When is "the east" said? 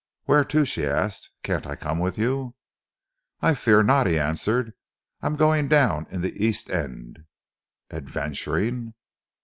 6.21-6.71